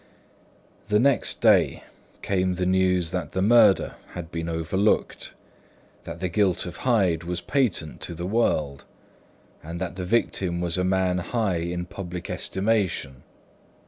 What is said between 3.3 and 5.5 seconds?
the murder had been overlooked,